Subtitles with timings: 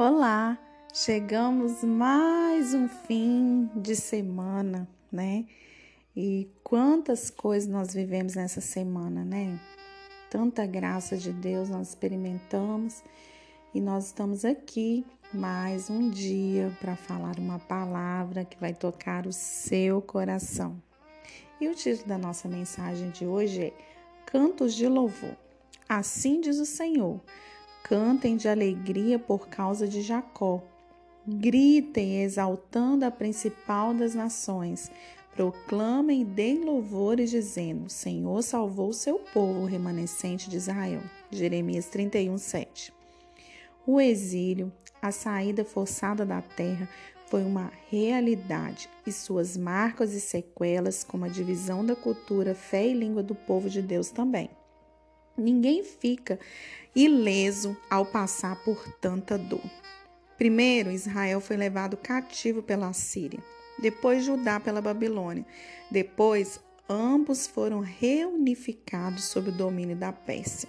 [0.00, 0.56] Olá,
[0.94, 5.44] chegamos mais um fim de semana, né?
[6.14, 9.58] E quantas coisas nós vivemos nessa semana, né?
[10.30, 13.02] Tanta graça de Deus nós experimentamos
[13.74, 19.32] e nós estamos aqui mais um dia para falar uma palavra que vai tocar o
[19.32, 20.80] seu coração.
[21.60, 23.72] E o título da nossa mensagem de hoje é
[24.26, 25.34] Cantos de Louvor.
[25.88, 27.20] Assim diz o Senhor
[27.88, 30.62] Cantem de alegria por causa de Jacó.
[31.26, 34.90] Gritem exaltando a principal das nações.
[35.34, 41.00] Proclamem e deem louvores, dizendo: O Senhor salvou o seu povo, remanescente de Israel.
[41.30, 42.92] Jeremias 31, 7.
[43.86, 44.70] O exílio,
[45.00, 46.86] a saída forçada da terra,
[47.24, 52.92] foi uma realidade e suas marcas e sequelas, como a divisão da cultura, fé e
[52.92, 54.50] língua do povo de Deus também.
[55.38, 56.38] Ninguém fica
[56.94, 59.62] ileso ao passar por tanta dor.
[60.36, 63.38] Primeiro, Israel foi levado cativo pela Síria,
[63.78, 65.46] depois Judá pela Babilônia.
[65.88, 70.68] Depois, ambos foram reunificados sob o domínio da Pérsia.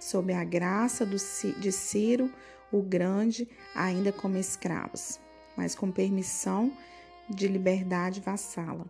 [0.00, 2.28] Sob a graça de Ciro
[2.72, 5.20] o Grande, ainda como escravos,
[5.56, 6.72] mas com permissão
[7.28, 8.86] de liberdade vassala.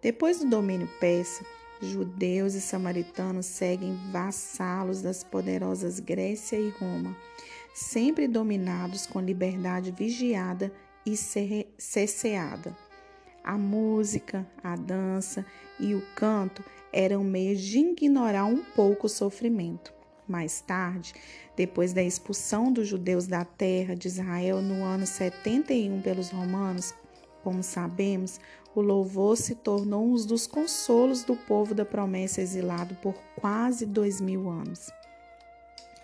[0.00, 1.44] Depois do domínio persa,
[1.82, 7.16] judeus e samaritanos seguem vassalos das poderosas Grécia e Roma,
[7.74, 10.72] sempre dominados com liberdade vigiada
[11.04, 12.76] e cesseada.
[13.42, 15.44] A música, a dança
[15.80, 19.92] e o canto eram meios de ignorar um pouco o sofrimento.
[20.28, 21.12] Mais tarde,
[21.56, 26.94] depois da expulsão dos judeus da terra de Israel no ano 71 pelos romanos,
[27.42, 28.38] como sabemos,
[28.74, 34.20] o louvor se tornou um dos consolos do povo da promessa exilado por quase dois
[34.20, 34.90] mil anos.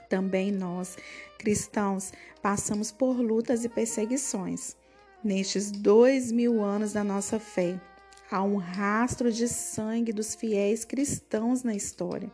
[0.08, 0.96] Também nós,
[1.38, 4.76] cristãos, passamos por lutas e perseguições.
[5.22, 7.80] Nestes dois mil anos da nossa fé,
[8.30, 12.30] há um rastro de sangue dos fiéis cristãos na história.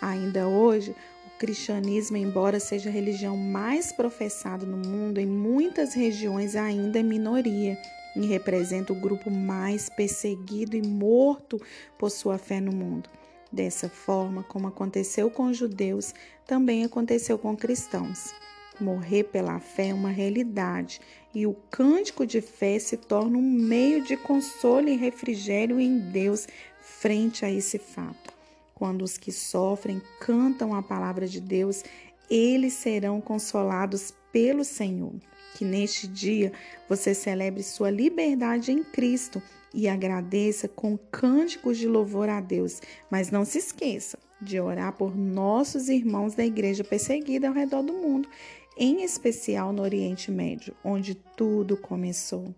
[0.00, 0.94] Ainda hoje,
[1.26, 7.02] o cristianismo, embora seja a religião mais professada no mundo, em muitas regiões ainda é
[7.02, 7.78] minoria
[8.16, 11.60] e representa o grupo mais perseguido e morto
[11.98, 13.08] por sua fé no mundo.
[13.50, 16.14] Dessa forma, como aconteceu com os judeus,
[16.46, 18.34] também aconteceu com cristãos.
[18.80, 21.00] Morrer pela fé é uma realidade
[21.34, 26.46] e o cântico de fé se torna um meio de consolo e refrigério em Deus
[26.80, 28.32] frente a esse fato.
[28.74, 31.82] Quando os que sofrem cantam a palavra de Deus,
[32.30, 35.14] eles serão consolados pelo Senhor.
[35.58, 36.52] Que neste dia
[36.88, 39.42] você celebre sua liberdade em Cristo
[39.74, 42.80] e agradeça com cânticos de louvor a Deus.
[43.10, 47.92] Mas não se esqueça de orar por nossos irmãos da igreja perseguida ao redor do
[47.92, 48.28] mundo,
[48.76, 52.54] em especial no Oriente Médio, onde tudo começou.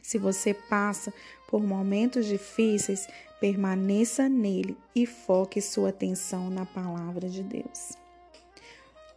[0.00, 1.12] Se você passa
[1.46, 3.06] por momentos difíceis,
[3.38, 7.92] permaneça nele e foque sua atenção na palavra de Deus.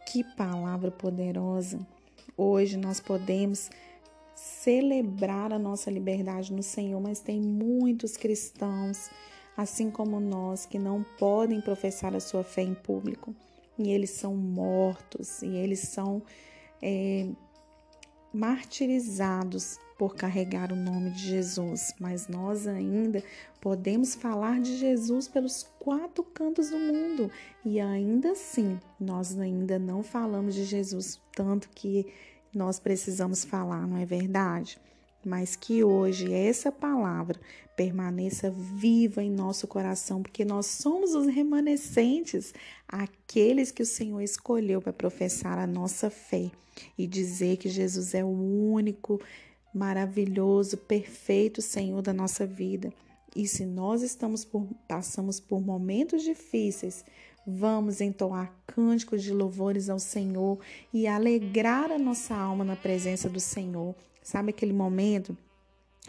[0.04, 1.80] Que palavra poderosa!
[2.36, 3.70] Hoje nós podemos
[4.34, 9.10] celebrar a nossa liberdade no Senhor, mas tem muitos cristãos,
[9.56, 13.34] assim como nós, que não podem professar a sua fé em público.
[13.78, 16.22] E eles são mortos, e eles são
[16.80, 17.28] é,
[18.32, 23.22] martirizados por carregar o nome de Jesus, mas nós ainda
[23.60, 27.30] podemos falar de Jesus pelos quatro cantos do mundo
[27.64, 32.04] e ainda assim nós ainda não falamos de Jesus tanto que
[32.52, 34.76] nós precisamos falar, não é verdade?
[35.24, 37.38] Mas que hoje essa palavra
[37.76, 42.52] permaneça viva em nosso coração, porque nós somos os remanescentes,
[42.88, 46.50] aqueles que o Senhor escolheu para professar a nossa fé
[46.98, 49.20] e dizer que Jesus é o único
[49.74, 52.92] maravilhoso, perfeito Senhor da nossa vida.
[53.34, 57.04] E se nós estamos por, passamos por momentos difíceis,
[57.46, 60.58] vamos entoar cânticos de louvores ao Senhor
[60.92, 63.94] e alegrar a nossa alma na presença do Senhor.
[64.22, 65.36] Sabe aquele momento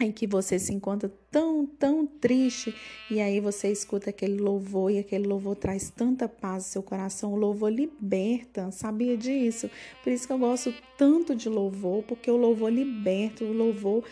[0.00, 2.74] em que você se encontra tão, tão triste
[3.08, 7.32] e aí você escuta aquele louvor e aquele louvor traz tanta paz ao seu coração.
[7.32, 9.70] O louvor liberta, sabia disso?
[10.02, 14.04] Por isso que eu gosto tanto de louvor, porque o louvor liberta, o louvor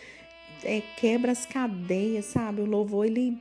[0.63, 2.61] é, quebra as cadeias, sabe?
[2.61, 3.37] O louvor ele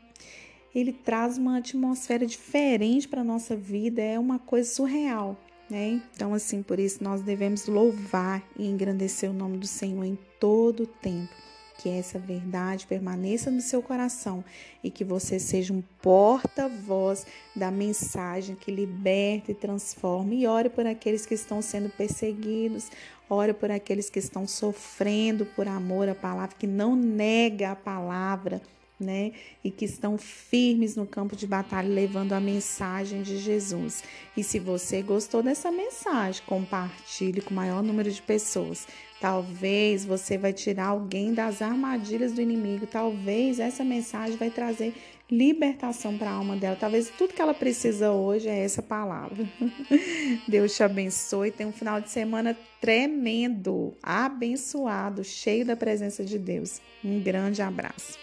[0.74, 5.36] ele traz uma atmosfera diferente para nossa vida, é uma coisa surreal.
[5.68, 6.00] Né?
[6.14, 10.84] Então, assim, por isso nós devemos louvar e engrandecer o nome do Senhor em todo
[10.84, 11.51] o tempo
[11.82, 14.44] que essa verdade permaneça no seu coração
[14.84, 17.26] e que você seja um porta-voz
[17.56, 20.32] da mensagem que liberta e transforma.
[20.32, 22.88] E ore por aqueles que estão sendo perseguidos,
[23.29, 28.62] ore por aqueles que estão sofrendo por amor à palavra, que não nega a palavra
[28.98, 29.32] né?
[29.62, 34.02] E que estão firmes no campo de batalha levando a mensagem de Jesus.
[34.36, 38.86] E se você gostou dessa mensagem, compartilhe com o maior número de pessoas.
[39.20, 42.86] Talvez você vai tirar alguém das armadilhas do inimigo.
[42.86, 44.94] Talvez essa mensagem vai trazer
[45.30, 46.76] libertação para a alma dela.
[46.76, 49.48] Talvez tudo que ela precisa hoje é essa palavra.
[50.46, 51.50] Deus te abençoe.
[51.50, 56.80] Tem um final de semana tremendo, abençoado, cheio da presença de Deus.
[57.04, 58.18] Um grande abraço.